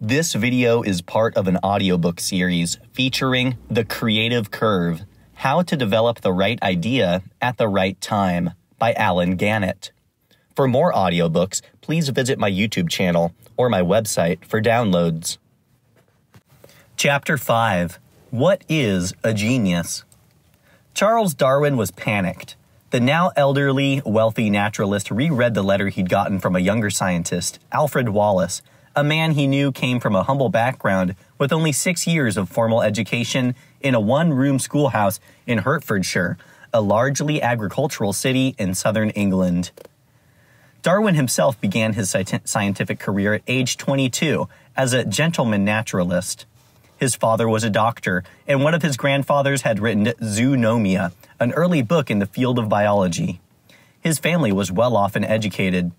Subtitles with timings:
[0.00, 6.20] This video is part of an audiobook series featuring The Creative Curve How to Develop
[6.20, 9.92] the Right Idea at the Right Time by Allen Gannett.
[10.54, 15.38] For more audiobooks, please visit my YouTube channel or my website for downloads.
[16.98, 17.98] Chapter 5
[18.30, 20.04] What is a Genius?
[20.92, 22.54] Charles Darwin was panicked.
[22.90, 28.10] The now elderly, wealthy naturalist reread the letter he'd gotten from a younger scientist, Alfred
[28.10, 28.60] Wallace,
[28.96, 32.80] a man he knew came from a humble background with only six years of formal
[32.80, 36.38] education in a one room schoolhouse in Hertfordshire,
[36.72, 39.70] a largely agricultural city in southern England.
[40.80, 46.46] Darwin himself began his scientific career at age 22 as a gentleman naturalist.
[46.96, 51.82] His father was a doctor, and one of his grandfathers had written Zoonomia, an early
[51.82, 53.40] book in the field of biology.
[54.00, 55.92] His family was well off and educated.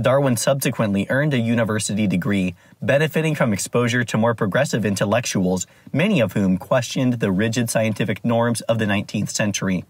[0.00, 6.32] Darwin subsequently earned a university degree, benefiting from exposure to more progressive intellectuals, many of
[6.32, 9.84] whom questioned the rigid scientific norms of the 19th century.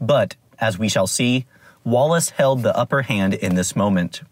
[0.00, 1.46] But, as we shall see,
[1.82, 4.22] Wallace held the upper hand in this moment.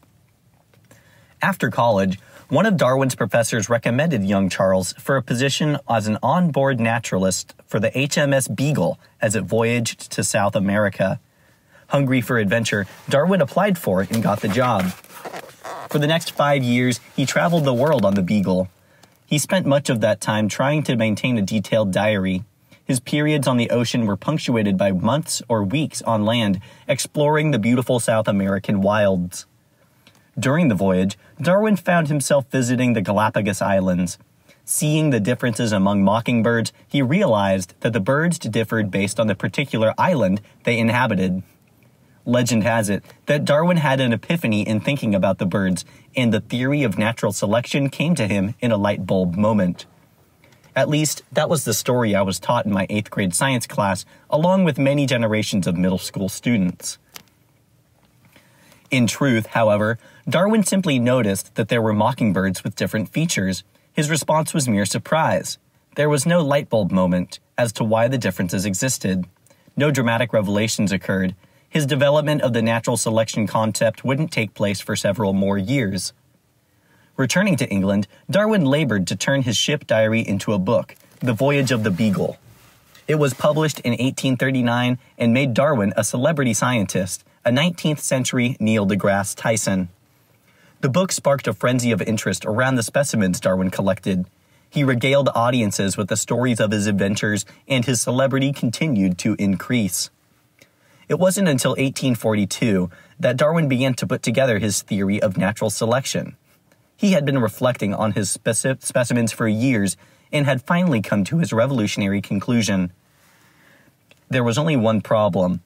[1.43, 6.79] After college, one of Darwin's professors recommended young Charles for a position as an onboard
[6.79, 11.19] naturalist for the HMS Beagle as it voyaged to South America.
[11.89, 14.85] Hungry for adventure, Darwin applied for it and got the job.
[15.91, 18.69] For the next five years, he traveled the world on the Beagle.
[19.27, 22.45] He spent much of that time trying to maintain a detailed diary.
[22.85, 27.59] His periods on the ocean were punctuated by months or weeks on land, exploring the
[27.59, 29.47] beautiful South American wilds.
[30.39, 34.19] During the voyage, Darwin found himself visiting the Galapagos Islands.
[34.65, 39.95] Seeing the differences among mockingbirds, he realized that the birds differed based on the particular
[39.97, 41.43] island they inhabited.
[42.27, 45.85] Legend has it that Darwin had an epiphany in thinking about the birds,
[46.17, 49.87] and the theory of natural selection came to him in a light bulb moment.
[50.77, 54.05] At least, that was the story I was taught in my eighth grade science class,
[54.29, 56.99] along with many generations of middle school students.
[58.91, 59.99] In truth, however,
[60.29, 63.63] Darwin simply noticed that there were mockingbirds with different features.
[63.93, 65.59] His response was mere surprise.
[65.97, 69.27] There was no light bulb moment as to why the differences existed.
[69.77, 71.35] No dramatic revelations occurred.
[71.75, 76.13] His development of the natural selection concept wouldn't take place for several more years.
[77.17, 81.73] Returning to England, Darwin labored to turn his ship diary into a book, The Voyage
[81.73, 82.39] of the Beagle.
[83.09, 88.87] It was published in 1839 and made Darwin a celebrity scientist, a 19th century Neil
[88.87, 89.89] deGrasse Tyson.
[90.81, 94.27] The book sparked a frenzy of interest around the specimens Darwin collected.
[94.71, 100.11] He regaled audiences with the stories of his adventures, and his celebrity continued to increase.
[101.09, 106.37] It wasn't until 1842 that Darwin began to put together his theory of natural selection.
[106.97, 109.97] He had been reflecting on his speci- specimens for years
[110.33, 112.93] and had finally come to his revolutionary conclusion.
[114.29, 115.61] There was only one problem.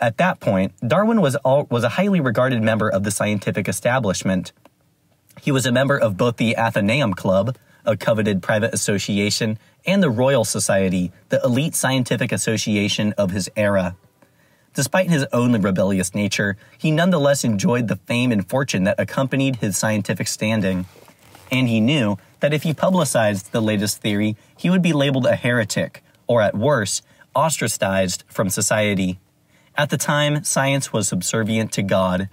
[0.00, 4.52] At that point, Darwin was, all, was a highly regarded member of the scientific establishment.
[5.40, 10.10] He was a member of both the Athenaeum Club, a coveted private association, and the
[10.10, 13.96] Royal Society, the elite scientific association of his era.
[14.74, 19.76] Despite his own rebellious nature, he nonetheless enjoyed the fame and fortune that accompanied his
[19.76, 20.86] scientific standing.
[21.50, 25.34] And he knew that if he publicized the latest theory, he would be labeled a
[25.34, 29.18] heretic, or at worst, ostracized from society.
[29.76, 32.28] At the time, science was subservient to God.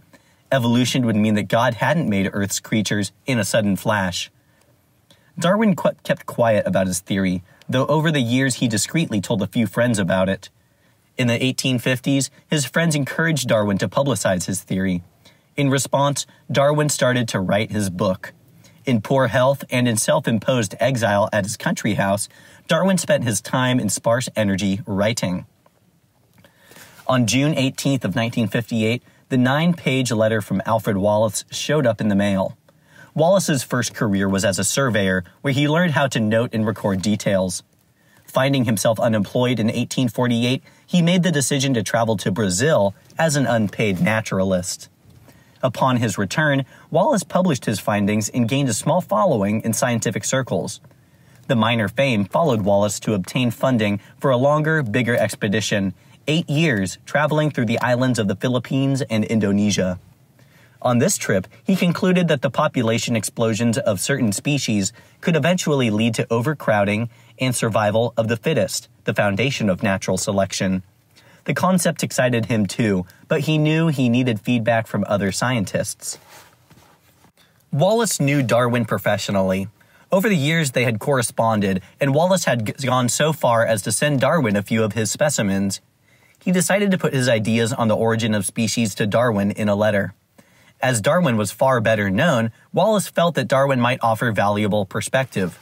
[0.51, 4.31] Evolution would mean that God hadn't made Earth's creatures in a sudden flash.
[5.37, 9.67] Darwin kept quiet about his theory, though over the years he discreetly told a few
[9.67, 10.49] friends about it.
[11.17, 15.01] In the 1850s, his friends encouraged Darwin to publicize his theory.
[15.55, 18.33] In response, Darwin started to write his book.
[18.85, 22.27] In poor health and in self imposed exile at his country house,
[22.67, 25.45] Darwin spent his time and sparse energy writing.
[27.07, 32.15] On June 18th of 1958, the nine-page letter from Alfred Wallace showed up in the
[32.15, 32.57] mail.
[33.13, 37.01] Wallace's first career was as a surveyor, where he learned how to note and record
[37.01, 37.63] details.
[38.35, 43.45] Finding himself unemployed in 1848, he made the decision to travel to Brazil as an
[43.45, 44.89] unpaid naturalist.
[45.63, 50.81] Upon his return, Wallace published his findings and gained a small following in scientific circles.
[51.47, 55.93] The minor fame followed Wallace to obtain funding for a longer, bigger expedition
[56.27, 59.97] eight years traveling through the islands of the Philippines and Indonesia.
[60.81, 64.91] On this trip, he concluded that the population explosions of certain species
[65.21, 67.09] could eventually lead to overcrowding
[67.39, 70.83] and survival of the fittest, the foundation of natural selection.
[71.45, 76.17] The concept excited him too, but he knew he needed feedback from other scientists.
[77.71, 79.67] Wallace knew Darwin professionally.
[80.11, 84.21] Over the years, they had corresponded, and Wallace had gone so far as to send
[84.21, 85.81] Darwin a few of his specimens.
[86.43, 89.75] He decided to put his ideas on the origin of species to Darwin in a
[89.75, 90.13] letter.
[90.81, 95.57] As Darwin was far better known, Wallace felt that Darwin might offer valuable perspective.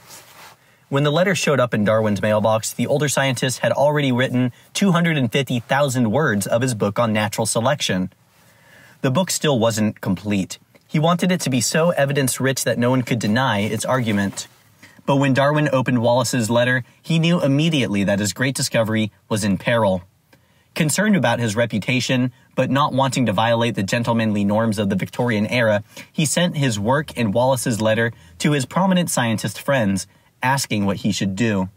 [0.94, 6.12] When the letter showed up in Darwin's mailbox, the older scientist had already written 250,000
[6.12, 8.12] words of his book on natural selection.
[9.00, 10.60] The book still wasn't complete.
[10.86, 14.46] He wanted it to be so evidence rich that no one could deny its argument.
[15.04, 19.58] But when Darwin opened Wallace's letter, he knew immediately that his great discovery was in
[19.58, 20.04] peril.
[20.76, 25.48] Concerned about his reputation, but not wanting to violate the gentlemanly norms of the Victorian
[25.48, 25.82] era,
[26.12, 30.06] he sent his work in Wallace's letter to his prominent scientist friends,
[30.44, 31.70] asking what he should do.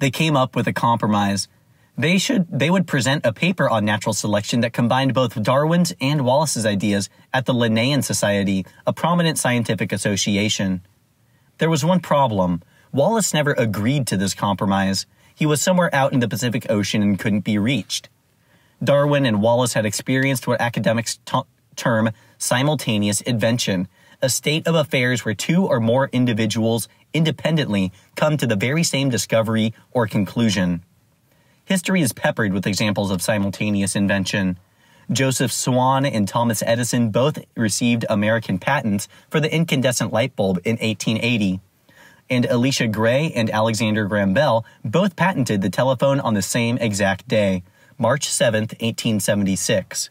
[0.00, 1.48] They came up with a compromise.
[1.96, 6.24] They should they would present a paper on natural selection that combined both Darwin's and
[6.24, 10.82] Wallace's ideas at the Linnean Society, a prominent scientific association.
[11.58, 12.62] There was one problem.
[12.90, 15.06] Wallace never agreed to this compromise.
[15.34, 18.08] He was somewhere out in the Pacific Ocean and couldn't be reached.
[18.82, 21.40] Darwin and Wallace had experienced what academics t-
[21.76, 23.86] term simultaneous invention,
[24.22, 29.10] a state of affairs where two or more individuals independently come to the very same
[29.10, 30.84] discovery or conclusion.
[31.64, 34.58] History is peppered with examples of simultaneous invention.
[35.10, 40.76] Joseph Swan and Thomas Edison both received American patents for the incandescent light bulb in
[40.76, 41.60] 1880.
[42.30, 47.26] And Elisha Gray and Alexander Graham Bell both patented the telephone on the same exact
[47.26, 47.62] day,
[47.98, 50.10] March 7, 1876.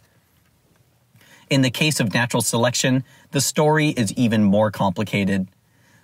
[1.51, 5.50] In the case of natural selection, the story is even more complicated.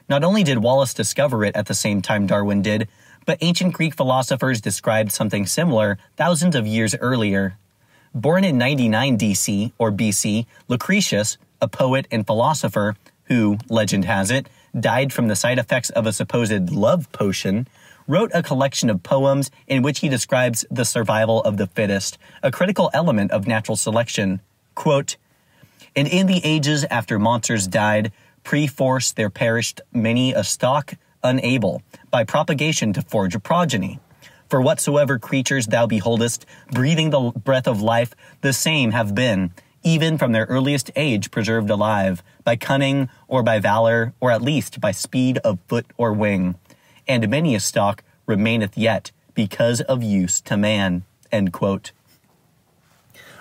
[0.09, 2.89] Not only did Wallace discover it at the same time Darwin did,
[3.25, 7.57] but ancient Greek philosophers described something similar thousands of years earlier.
[8.13, 12.97] Born in 99 DC or BC, Lucretius, a poet and philosopher
[13.27, 17.69] who, legend has it, died from the side effects of a supposed love potion,
[18.05, 22.51] wrote a collection of poems in which he describes the survival of the fittest, a
[22.51, 24.41] critical element of natural selection.
[24.75, 25.15] Quote,
[25.97, 28.13] and in the ages after monsters died,
[28.43, 33.99] pre-force there perished many a stock unable by propagation to forge a progeny.
[34.47, 39.51] For whatsoever creatures thou beholdest, breathing the breath of life, the same have been,
[39.83, 44.79] even from their earliest age preserved alive, by cunning or by valor, or at least
[44.79, 46.55] by speed of foot or wing.
[47.07, 51.03] And many a stock remaineth yet, because of use to man.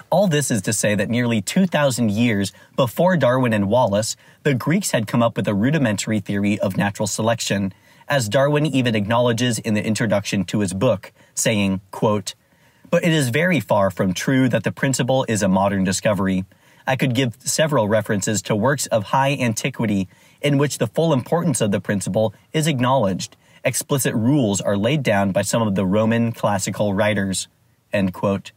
[0.09, 4.93] All this is to say that nearly 2,000 years before Darwin and Wallace, the Greeks
[4.93, 7.73] had come up with a rudimentary theory of natural selection,
[8.09, 12.35] as Darwin even acknowledges in the introduction to his book, saying, quote,
[12.89, 16.45] But it is very far from true that the principle is a modern discovery.
[16.87, 20.09] I could give several references to works of high antiquity
[20.41, 23.37] in which the full importance of the principle is acknowledged.
[23.65, 27.49] Explicit rules are laid down by some of the Roman classical writers.
[27.93, 28.53] End quote.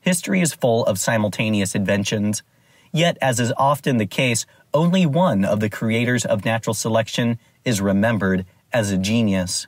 [0.00, 2.42] History is full of simultaneous inventions,
[2.90, 7.80] yet, as is often the case, only one of the creators of natural selection is
[7.80, 9.66] remembered as a genius.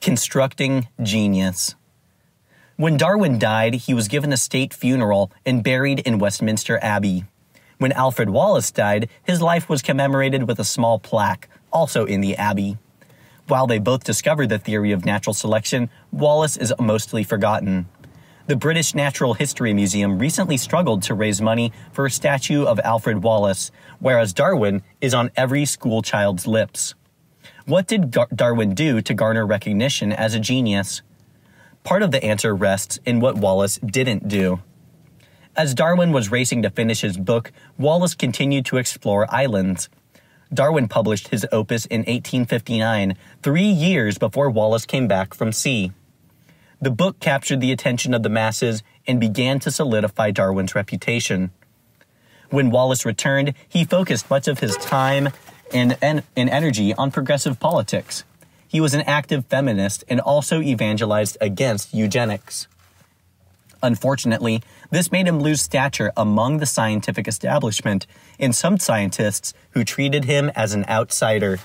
[0.00, 1.74] Constructing genius.
[2.76, 7.24] When Darwin died, he was given a state funeral and buried in Westminster Abbey.
[7.78, 12.36] When Alfred Wallace died, his life was commemorated with a small plaque, also in the
[12.36, 12.78] Abbey.
[13.48, 17.86] While they both discovered the theory of natural selection, Wallace is mostly forgotten.
[18.50, 23.22] The British Natural History Museum recently struggled to raise money for a statue of Alfred
[23.22, 26.96] Wallace, whereas Darwin is on every school child's lips.
[27.66, 31.02] What did Dar- Darwin do to garner recognition as a genius?
[31.84, 34.58] Part of the answer rests in what Wallace didn't do.
[35.54, 39.88] As Darwin was racing to finish his book, Wallace continued to explore islands.
[40.52, 45.92] Darwin published his opus in 1859, three years before Wallace came back from sea.
[46.82, 51.50] The book captured the attention of the masses and began to solidify Darwin's reputation.
[52.48, 55.28] When Wallace returned, he focused much of his time
[55.72, 58.24] and, and, energy on progressive politics.
[58.66, 62.66] He was an active feminist and also evangelized against eugenics.
[63.82, 68.06] Unfortunately, this made him lose stature among the scientific establishment
[68.38, 71.58] and some scientists who treated him as an outsider.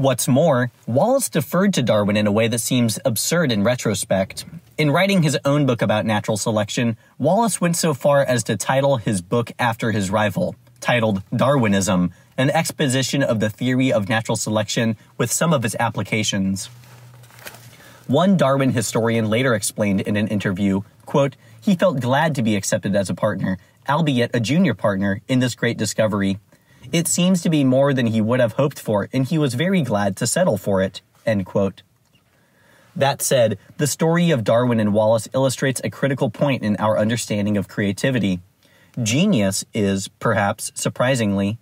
[0.00, 4.46] What's more, Wallace deferred to Darwin in a way that seems absurd in retrospect.
[4.78, 8.96] In writing his own book about natural selection, Wallace went so far as to title
[8.96, 14.96] his book after his rival, titled Darwinism, an exposition of the theory of natural selection
[15.18, 16.70] with some of its applications.
[18.06, 22.96] One Darwin historian later explained in an interview, quote, he felt glad to be accepted
[22.96, 26.38] as a partner, albeit a junior partner, in this great discovery
[26.92, 29.82] It seems to be more than he would have hoped for, and he was very
[29.82, 31.02] glad to settle for it.
[31.24, 31.82] End quote.
[32.96, 37.56] That said, the story of Darwin and Wallace illustrates a critical point in our understanding
[37.56, 38.40] of creativity.
[39.00, 41.58] Genius is, perhaps surprisingly,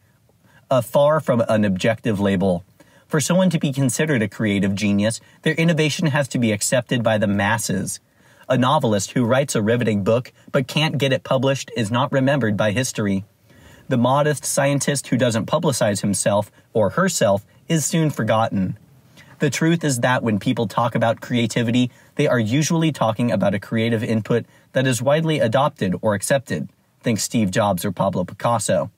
[0.70, 2.64] a far from an objective label.
[3.06, 7.18] For someone to be considered a creative genius, their innovation has to be accepted by
[7.18, 8.00] the masses.
[8.48, 12.56] A novelist who writes a riveting book but can't get it published is not remembered
[12.56, 13.24] by history.
[13.88, 18.76] The modest scientist who doesn't publicize himself or herself is soon forgotten.
[19.38, 23.58] The truth is that when people talk about creativity, they are usually talking about a
[23.58, 26.68] creative input that is widely adopted or accepted.
[27.00, 28.90] Think Steve Jobs or Pablo Picasso.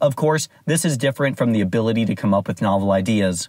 [0.00, 3.48] Of course, this is different from the ability to come up with novel ideas.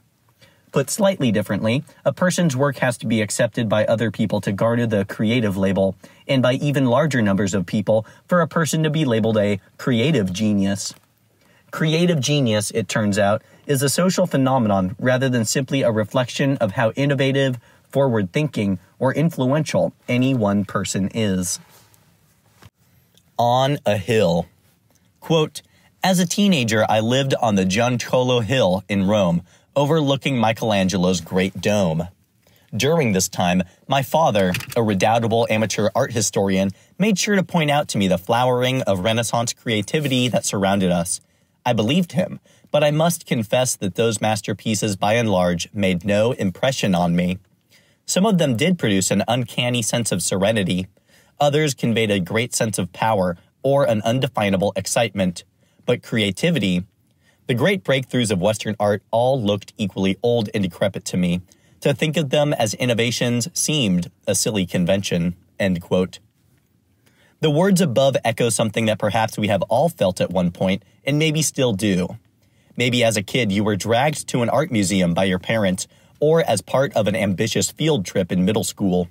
[0.73, 4.87] Put slightly differently, a person's work has to be accepted by other people to garner
[4.87, 5.95] the creative label,
[6.27, 10.33] and by even larger numbers of people for a person to be labeled a creative
[10.33, 10.95] genius.
[11.69, 16.71] Creative genius, it turns out, is a social phenomenon rather than simply a reflection of
[16.71, 21.59] how innovative, forward thinking, or influential any one person is.
[23.37, 24.47] On a hill.
[25.19, 25.61] Quote,
[26.03, 29.43] as a teenager, I lived on the Gianicolo Hill in Rome,
[29.75, 32.07] overlooking Michelangelo's Great Dome.
[32.75, 37.87] During this time, my father, a redoubtable amateur art historian, made sure to point out
[37.89, 41.21] to me the flowering of Renaissance creativity that surrounded us.
[41.65, 42.39] I believed him,
[42.71, 47.37] but I must confess that those masterpieces by and large made no impression on me.
[48.05, 50.87] Some of them did produce an uncanny sense of serenity.
[51.39, 55.43] Others conveyed a great sense of power or an undefinable excitement.
[55.85, 56.85] But creativity,
[57.47, 61.41] the great breakthroughs of Western art all looked equally old and decrepit to me.
[61.81, 65.35] To think of them as innovations seemed a silly convention.
[65.59, 66.19] End quote.
[67.41, 71.19] The words above echo something that perhaps we have all felt at one point and
[71.19, 72.17] maybe still do.
[72.77, 75.87] Maybe as a kid you were dragged to an art museum by your parents
[76.21, 79.09] or as part of an ambitious field trip in middle school.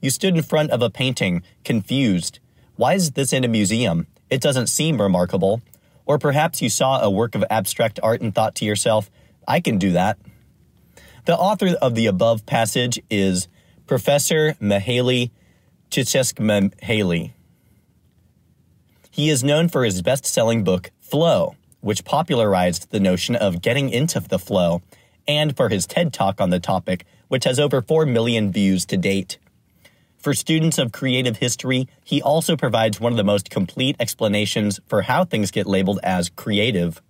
[0.00, 2.38] You stood in front of a painting, confused.
[2.76, 4.06] Why is this in a museum?
[4.30, 5.60] It doesn't seem remarkable.
[6.06, 9.10] Or perhaps you saw a work of abstract art and thought to yourself,
[9.46, 10.18] I can do that.
[11.26, 13.48] The author of the above passage is
[13.86, 15.30] Professor Mihaly
[15.90, 17.32] Csikszentmihalyi.
[19.10, 23.90] He is known for his best selling book, Flow, which popularized the notion of getting
[23.90, 24.82] into the flow,
[25.26, 28.96] and for his TED Talk on the topic, which has over 4 million views to
[28.96, 29.38] date.
[30.26, 35.02] For students of creative history, he also provides one of the most complete explanations for
[35.02, 37.00] how things get labeled as creative.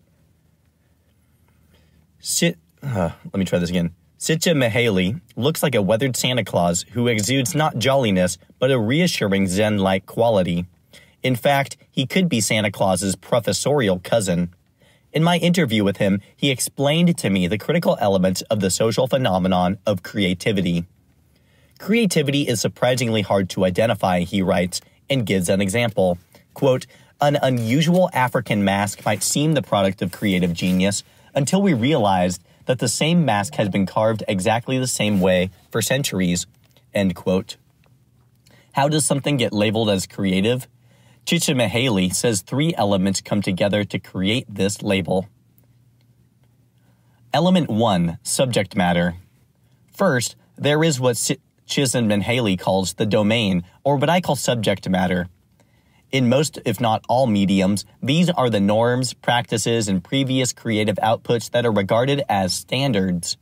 [2.19, 3.95] Sit, uh, let me try this again.
[4.19, 9.79] Csikszentmihalyi looks like a weathered Santa Claus who exudes not jolliness, but a reassuring Zen
[9.79, 10.67] like quality.
[11.23, 14.53] In fact, he could be Santa Claus's professorial cousin.
[15.15, 19.07] In my interview with him, he explained to me the critical elements of the social
[19.07, 20.85] phenomenon of creativity.
[21.79, 24.81] Creativity is surprisingly hard to identify, he writes,
[25.11, 26.19] and gives an example.
[26.55, 26.87] Quote,
[27.21, 31.03] an unusual African mask might seem the product of creative genius
[31.35, 35.81] until we realized that the same mask has been carved exactly the same way for
[35.81, 36.47] centuries.
[36.93, 37.57] End quote.
[38.73, 40.67] How does something get labeled as creative?
[41.25, 45.29] Chicha Csikszentmihalyi says three elements come together to create this label.
[47.33, 49.17] Element 1 Subject Matter.
[49.93, 51.17] First, there is what
[51.67, 55.29] Csikszentmihalyi calls the domain, or what I call subject matter.
[56.13, 61.51] In most, if not all mediums, these are the norms, practices, and previous creative outputs
[61.51, 63.37] that are regarded as standards.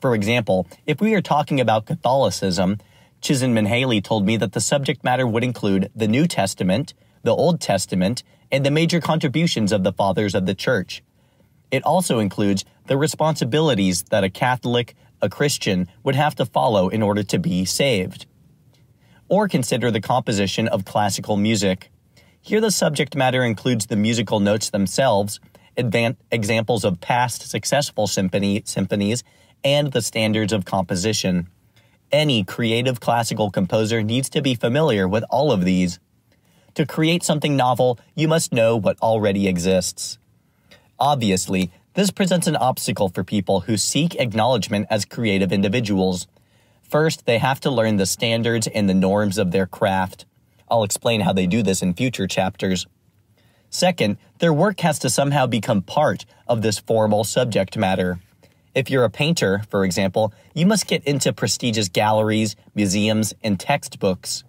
[0.00, 2.78] For example, if we are talking about Catholicism,
[3.22, 6.92] Csikszentmihalyi told me that the subject matter would include the New Testament,
[7.22, 11.02] the Old Testament, and the major contributions of the fathers of the church.
[11.70, 14.94] It also includes the responsibilities that a Catholic,
[15.24, 18.26] a Christian would have to follow in order to be saved.
[19.28, 21.90] Or consider the composition of classical music.
[22.40, 25.40] Here, the subject matter includes the musical notes themselves,
[25.76, 29.24] examples of past successful symphony, symphonies,
[29.64, 31.48] and the standards of composition.
[32.12, 35.98] Any creative classical composer needs to be familiar with all of these.
[36.74, 40.18] To create something novel, you must know what already exists.
[40.98, 46.26] Obviously, this presents an obstacle for people who seek acknowledgement as creative individuals.
[46.82, 50.26] First, they have to learn the standards and the norms of their craft.
[50.68, 52.86] I'll explain how they do this in future chapters.
[53.70, 58.18] Second, their work has to somehow become part of this formal subject matter.
[58.74, 64.42] If you're a painter, for example, you must get into prestigious galleries, museums, and textbooks.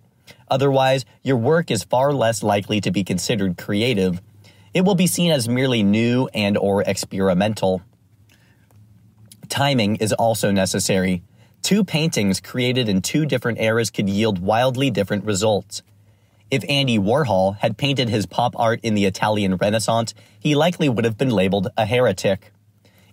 [0.49, 4.19] Otherwise, your work is far less likely to be considered creative
[4.75, 7.81] it will be seen as merely new and or experimental.
[9.47, 11.23] Timing is also necessary.
[11.61, 15.81] Two paintings created in two different eras could yield wildly different results.
[16.51, 21.05] If Andy Warhol had painted his pop art in the Italian Renaissance, he likely would
[21.05, 22.51] have been labeled a heretic.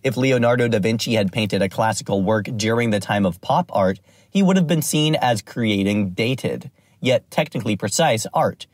[0.02, 4.00] If Leonardo da Vinci had painted a classical work during the time of pop art,
[4.28, 8.66] he would have been seen as creating dated, yet technically precise art.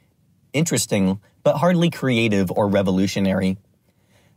[0.55, 3.59] Interesting, but hardly creative or revolutionary.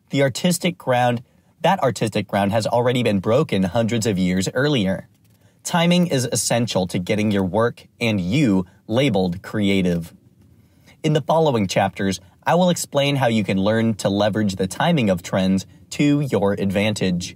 [0.10, 1.24] The artistic ground,
[1.62, 5.08] that artistic ground has already been broken hundreds of years earlier.
[5.64, 10.14] Timing is essential to getting your work and you labeled creative.
[11.04, 15.10] In the following chapters, I will explain how you can learn to leverage the timing
[15.10, 17.36] of trends to your advantage.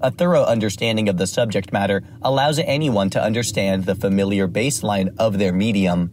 [0.00, 5.38] A thorough understanding of the subject matter allows anyone to understand the familiar baseline of
[5.38, 6.12] their medium.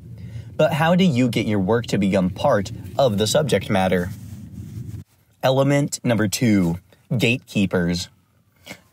[0.59, 4.09] But how do you get your work to become part of the subject matter?
[5.41, 6.79] Element number two
[7.17, 8.09] gatekeepers.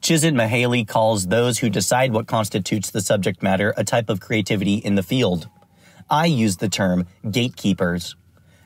[0.00, 4.94] Csikszentmihalyi calls those who decide what constitutes the subject matter a type of creativity in
[4.94, 5.48] the field.
[6.08, 8.14] I use the term gatekeepers.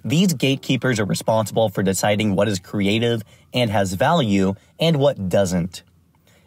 [0.05, 3.23] These gatekeepers are responsible for deciding what is creative
[3.55, 5.85] and has value and what doesn't.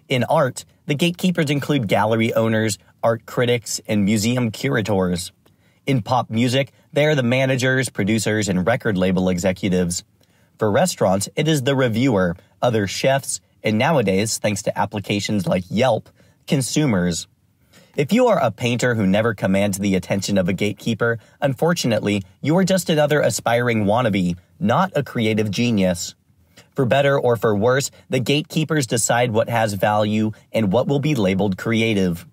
[0.07, 5.31] In art, the gatekeepers include gallery owners, art critics, and museum curators.
[5.86, 10.06] In pop music, they are the managers, producers, and record label executives.
[10.58, 16.08] For restaurants, it is the reviewer, other chefs, and nowadays, thanks to applications like Yelp,
[16.48, 17.28] consumers.
[17.98, 22.56] If you are a painter who never commands the attention of a gatekeeper, unfortunately, you
[22.58, 26.16] are just another aspiring wannabe, not a creative genius.
[26.75, 31.13] For better or for worse, the gatekeepers decide what has value and what will be
[31.13, 32.25] labeled creative.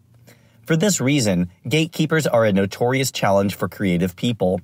[0.71, 4.61] For this reason, gatekeepers are a notorious challenge for creative people.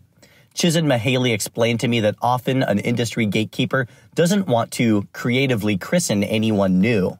[0.55, 6.81] Csikszentmihalyi explained to me that often an industry gatekeeper doesn't want to creatively christen anyone
[6.81, 7.19] new.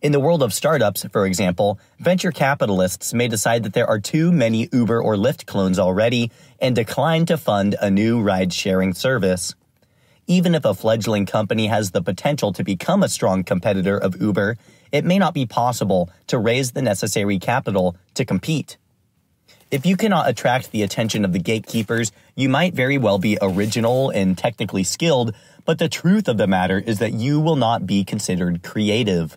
[0.00, 4.32] In the world of startups, for example, venture capitalists may decide that there are too
[4.32, 9.54] many Uber or Lyft clones already and decline to fund a new ride sharing service.
[10.26, 14.56] Even if a fledgling company has the potential to become a strong competitor of Uber,
[14.90, 18.78] it may not be possible to raise the necessary capital to compete.
[19.70, 24.10] If you cannot attract the attention of the gatekeepers, you might very well be original
[24.10, 25.34] and technically skilled,
[25.64, 29.36] but the truth of the matter is that you will not be considered creative.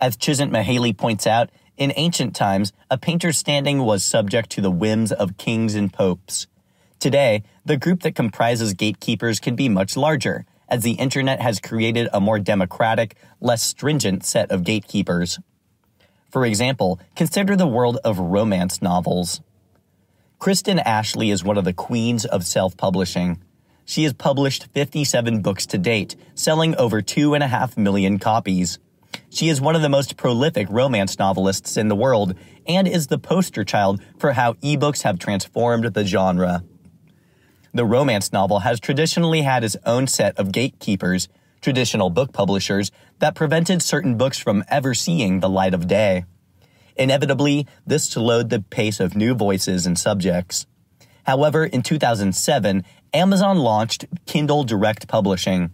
[0.00, 5.10] As Csikszentmihalyi points out, in ancient times, a painter's standing was subject to the whims
[5.10, 6.46] of kings and popes.
[6.98, 12.08] Today, the group that comprises gatekeepers can be much larger, as the internet has created
[12.12, 15.38] a more democratic, less stringent set of gatekeepers.
[16.30, 19.40] For example, consider the world of romance novels.
[20.38, 23.42] Kristen Ashley is one of the queens of self publishing.
[23.84, 28.78] She has published 57 books to date, selling over 2.5 million copies.
[29.30, 32.34] She is one of the most prolific romance novelists in the world
[32.66, 36.64] and is the poster child for how ebooks have transformed the genre.
[37.72, 41.28] The romance novel has traditionally had its own set of gatekeepers,
[41.60, 46.24] traditional book publishers, that prevented certain books from ever seeing the light of day.
[46.96, 50.66] Inevitably, this slowed the pace of new voices and subjects.
[51.24, 55.70] However, in 2007, Amazon launched Kindle Direct Publishing.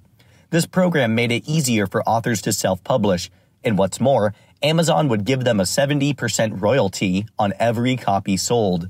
[0.50, 3.30] This program made it easier for authors to self publish,
[3.62, 8.88] and what's more, Amazon would give them a 70% royalty on every copy sold.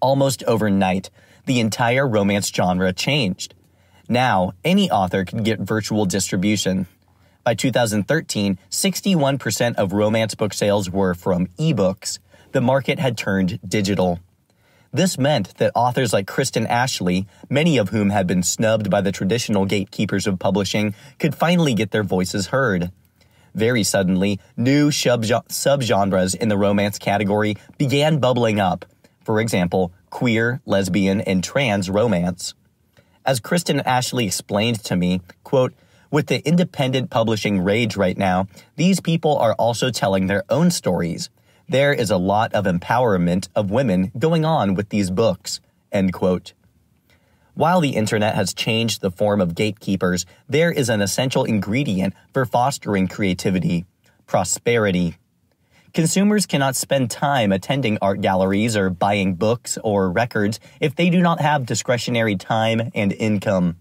[0.00, 1.10] Almost overnight,
[1.46, 3.54] the entire romance genre changed.
[4.08, 6.86] Now, any author can get virtual distribution.
[7.42, 12.18] By 2013, 61% of romance book sales were from ebooks.
[12.52, 14.20] The market had turned digital.
[14.92, 19.10] This meant that authors like Kristen Ashley, many of whom had been snubbed by the
[19.10, 22.92] traditional gatekeepers of publishing, could finally get their voices heard.
[23.54, 28.84] Very suddenly, new subgenres in the romance category began bubbling up.
[29.24, 32.54] For example, queer, lesbian, and trans romance.
[33.26, 35.74] As Kristen Ashley explained to me, quote,
[36.08, 38.46] with the independent publishing rage right now,
[38.76, 41.30] these people are also telling their own stories.
[41.68, 46.52] There is a lot of empowerment of women going on with these books, end quote.
[47.54, 52.46] While the internet has changed the form of gatekeepers, there is an essential ingredient for
[52.46, 53.84] fostering creativity
[54.26, 55.16] prosperity.
[55.94, 61.22] Consumers cannot spend time attending art galleries or buying books or records if they do
[61.22, 63.76] not have discretionary time and income.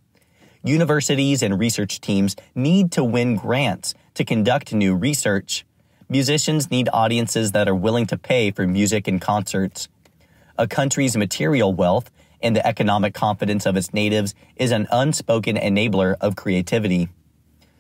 [0.64, 5.66] Universities and research teams need to win grants to conduct new research.
[6.08, 9.90] Musicians need audiences that are willing to pay for music and concerts.
[10.56, 12.12] A country's material wealth
[12.44, 17.10] and the economic confidence of its natives is an unspoken enabler of creativity.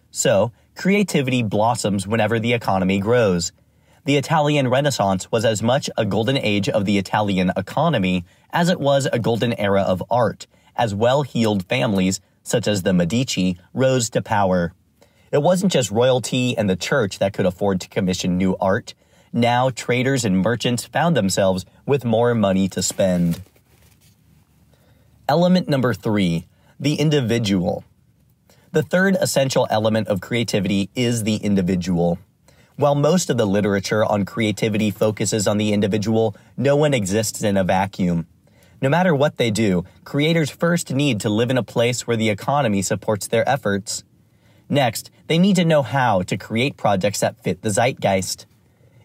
[0.10, 3.52] So, creativity blossoms whenever the economy grows.
[4.06, 8.80] The Italian Renaissance was as much a golden age of the Italian economy as it
[8.80, 14.10] was a golden era of art, as well heeled families, such as the Medici, rose
[14.10, 14.74] to power.
[15.32, 18.94] It wasn't just royalty and the church that could afford to commission new art.
[19.32, 23.42] Now, traders and merchants found themselves with more money to spend.
[25.30, 26.46] Element number three
[26.78, 27.86] the individual.
[28.74, 32.20] The third essential element of creativity is the individual.
[32.76, 37.56] While most of the literature on creativity focuses on the individual, no one exists in
[37.56, 38.26] a vacuum.
[38.82, 42.32] No matter what they do, creators first need to live in a place where the
[42.32, 44.04] economy supports their efforts.
[44.70, 48.48] Next, they need to know how to create projects that fit the zeitgeist.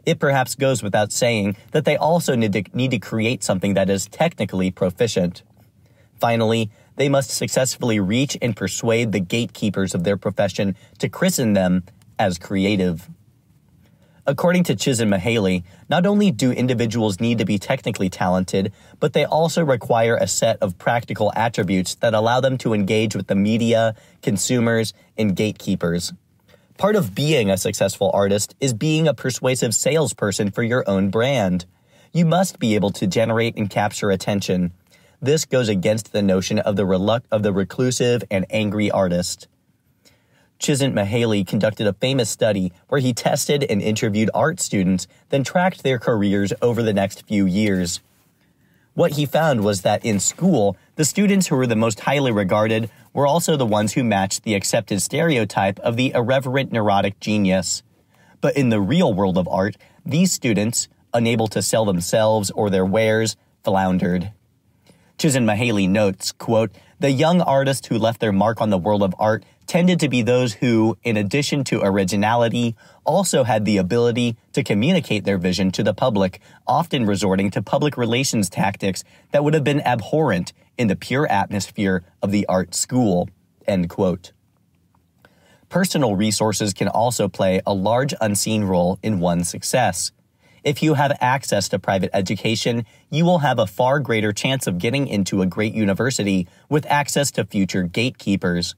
[0.06, 3.90] It perhaps goes without saying that they also need to, need to create something that
[3.90, 5.42] is technically proficient.
[6.18, 11.84] Finally, they must successfully reach and persuade the gatekeepers of their profession to christen them
[12.18, 13.10] as creative.
[14.28, 19.64] According to Csikszentmihalyi, not only do individuals need to be technically talented, but they also
[19.64, 24.92] require a set of practical attributes that allow them to engage with the media, consumers,
[25.16, 26.12] and gatekeepers.
[26.76, 31.64] Part of being a successful artist is being a persuasive salesperson for your own brand.
[32.12, 34.72] You must be able to generate and capture attention.
[35.22, 39.48] This goes against the notion of the, reluct- of the reclusive and angry artist.
[40.58, 45.98] Csikszentmihalyi conducted a famous study where he tested and interviewed art students, then tracked their
[45.98, 48.00] careers over the next few years.
[48.94, 52.90] What he found was that in school, the students who were the most highly regarded
[53.12, 57.84] were also the ones who matched the accepted stereotype of the irreverent neurotic genius.
[58.40, 62.84] But in the real world of art, these students, unable to sell themselves or their
[62.84, 64.32] wares, floundered.
[65.18, 69.44] Csikszentmihalyi notes, quote, the young artists who left their mark on the world of art
[69.66, 75.24] tended to be those who, in addition to originality, also had the ability to communicate
[75.24, 79.82] their vision to the public, often resorting to public relations tactics that would have been
[79.82, 83.28] abhorrent in the pure atmosphere of the art school.
[83.66, 84.32] End quote.
[85.68, 90.12] Personal resources can also play a large unseen role in one's success.
[90.68, 94.76] If you have access to private education, you will have a far greater chance of
[94.76, 98.74] getting into a great university with access to future gatekeepers.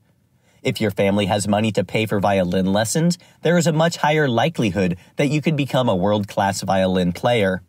[0.62, 4.28] If your family has money to pay for violin lessons, there is a much higher
[4.28, 7.60] likelihood that you could become a world class violin player.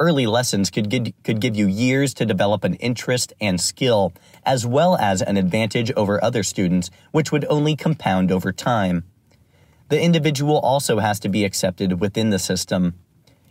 [0.00, 4.12] Early lessons could, give, could give you years to develop an interest and skill,
[4.44, 9.04] as well as an advantage over other students, which would only compound over time.
[9.90, 12.94] The individual also has to be accepted within the system.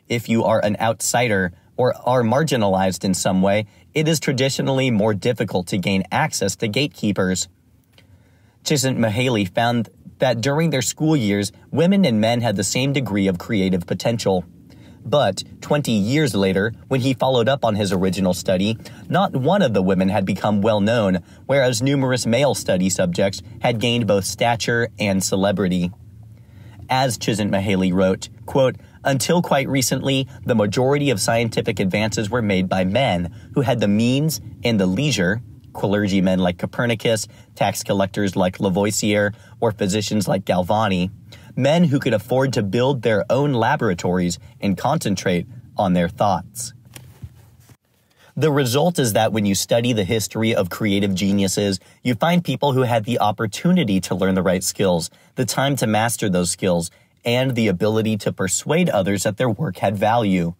[0.09, 5.13] If you are an outsider or are marginalized in some way, it is traditionally more
[5.13, 7.47] difficult to gain access to gatekeepers.
[8.63, 9.89] Csikszentmihalyi found
[10.19, 14.45] that during their school years, women and men had the same degree of creative potential.
[15.05, 18.77] But 20 years later, when he followed up on his original study,
[19.09, 23.81] not one of the women had become well known, whereas numerous male study subjects had
[23.81, 25.91] gained both stature and celebrity.
[26.89, 32.83] As Csikszentmihalyi wrote, quote, until quite recently, the majority of scientific advances were made by
[32.83, 35.41] men who had the means and the leisure
[35.73, 41.11] clergymen like Copernicus, tax collectors like Lavoisier, or physicians like Galvani,
[41.55, 46.73] men who could afford to build their own laboratories and concentrate on their thoughts.
[48.35, 52.73] The result is that when you study the history of creative geniuses, you find people
[52.73, 56.89] who had the opportunity to learn the right skills, the time to master those skills,
[57.25, 60.53] and the ability to persuade others that their work had value.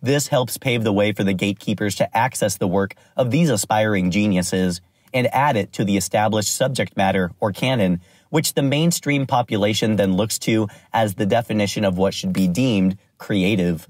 [0.00, 4.10] This helps pave the way for the gatekeepers to access the work of these aspiring
[4.10, 4.80] geniuses
[5.12, 8.00] and add it to the established subject matter or canon,
[8.30, 12.96] which the mainstream population then looks to as the definition of what should be deemed
[13.16, 13.88] creative.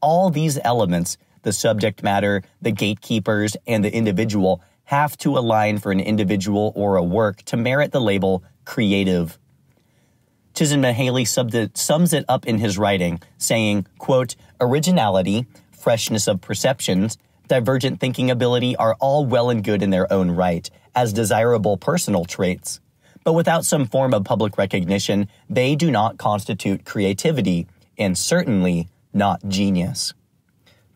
[0.00, 5.92] All these elements, the subject matter, the gatekeepers, and the individual, have to align for
[5.92, 9.38] an individual or a work to merit the label creative.
[10.60, 17.16] Csikszentmihalyi sums it up in his writing, saying, quote, originality, freshness of perceptions,
[17.48, 22.26] divergent thinking ability are all well and good in their own right, as desirable personal
[22.26, 22.78] traits.
[23.24, 29.40] But without some form of public recognition, they do not constitute creativity, and certainly not
[29.48, 30.12] genius.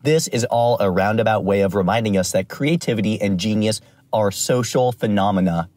[0.03, 3.81] This is all a roundabout way of reminding us that creativity and genius
[4.13, 5.69] are social phenomena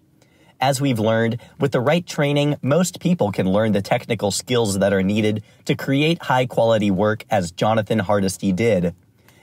[0.61, 4.93] as we've learned, with the right training, most people can learn the technical skills that
[4.93, 8.95] are needed to create high quality work as Jonathan Hardesty did.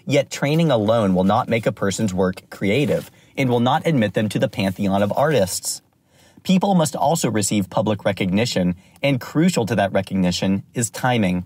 [0.06, 4.30] Yet training alone will not make a person's work creative and will not admit them
[4.30, 5.82] to the pantheon of artists.
[6.43, 11.45] People must also receive public recognition, and crucial to that recognition is timing.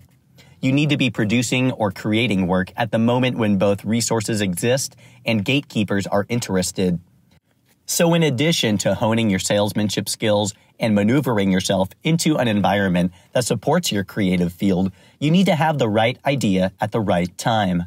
[0.60, 4.94] You need to be producing or creating work at the moment when both resources exist
[5.24, 7.00] and gatekeepers are interested.
[7.90, 13.44] So, in addition to honing your salesmanship skills and maneuvering yourself into an environment that
[13.44, 17.86] supports your creative field, you need to have the right idea at the right time.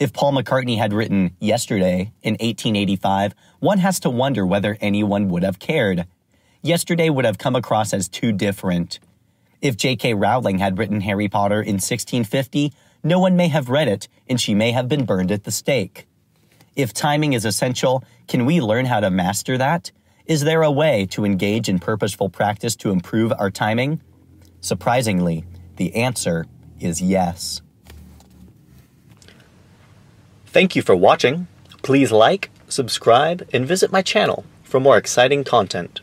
[0.00, 5.42] If Paul McCartney had written Yesterday in 1885, one has to wonder whether anyone would
[5.42, 6.06] have cared.
[6.62, 8.98] Yesterday would have come across as too different.
[9.60, 10.14] If J.K.
[10.14, 12.72] Rowling had written Harry Potter in 1650,
[13.04, 16.06] no one may have read it and she may have been burned at the stake.
[16.74, 19.90] If timing is essential, can we learn how to master that?
[20.26, 24.02] Is there a way to engage in purposeful practice to improve our timing?
[24.60, 26.44] Surprisingly, the answer
[26.78, 27.62] is yes.
[30.46, 31.46] Thank you for watching.
[31.82, 36.02] Please like, subscribe, and visit my channel for more exciting content.